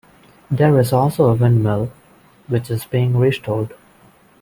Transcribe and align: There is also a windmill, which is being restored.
There 0.49 0.79
is 0.79 0.93
also 0.93 1.25
a 1.25 1.35
windmill, 1.35 1.91
which 2.47 2.71
is 2.71 2.85
being 2.85 3.15
restored. 3.17 3.75